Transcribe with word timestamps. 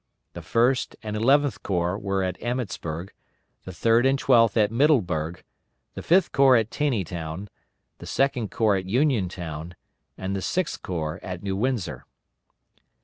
The 0.33 0.41
First 0.41 0.95
and 1.03 1.15
Eleventh 1.15 1.61
Corps 1.61 1.95
were 1.95 2.23
at 2.23 2.41
Emmetsburg, 2.41 3.11
the 3.65 3.71
Third 3.71 4.03
and 4.03 4.17
Twelfth 4.17 4.57
at 4.57 4.71
Middleburg, 4.71 5.43
the 5.93 6.01
Fifth 6.01 6.31
Corps 6.31 6.57
at 6.57 6.71
Taneytown, 6.71 7.49
the 7.99 8.07
Second 8.07 8.49
Corps 8.49 8.77
at 8.77 8.87
Uniontown, 8.89 9.75
and 10.17 10.35
the 10.35 10.41
Sixth 10.41 10.81
Corps 10.81 11.19
at 11.21 11.43
New 11.43 11.55
Windsor. 11.55 12.07